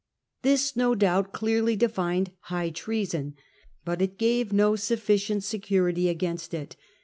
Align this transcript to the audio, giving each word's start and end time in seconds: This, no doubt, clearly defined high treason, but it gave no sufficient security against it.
This, 0.41 0.75
no 0.75 0.95
doubt, 0.95 1.31
clearly 1.31 1.75
defined 1.75 2.31
high 2.45 2.71
treason, 2.71 3.35
but 3.85 4.01
it 4.01 4.17
gave 4.17 4.51
no 4.51 4.75
sufficient 4.75 5.43
security 5.43 6.09
against 6.09 6.55
it. 6.55 6.75